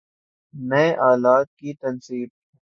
[0.53, 2.29] نئے آلات کی تنصیب